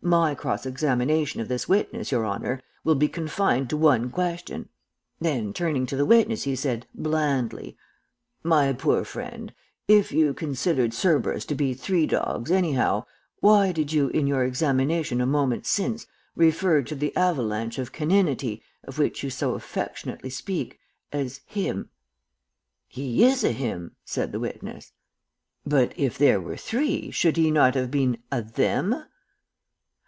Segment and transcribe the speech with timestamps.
[0.00, 4.68] "'My cross examination of this witness, your honor, will be confined to one question.'
[5.20, 7.76] Then turning to the witness he said, blandly:
[8.44, 9.52] 'My poor friend,
[9.88, 13.06] if you considered Cerberus to be three dogs anyhow,
[13.40, 16.06] why did you in your examination a moment since
[16.36, 20.78] refer to the avalanche of caninity, of which you so affectingly speak,
[21.12, 21.90] as him?'
[22.86, 24.92] "'He is a him,' said the witness.
[25.66, 29.04] "'But if there were three, should he not have been a them?'